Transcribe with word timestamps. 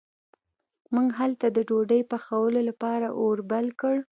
موږ 0.93 1.07
هلته 1.19 1.45
د 1.51 1.57
ډوډۍ 1.69 2.01
پخولو 2.11 2.59
لپاره 2.69 3.07
اور 3.21 3.37
بل 3.51 3.65
کړ. 3.79 3.95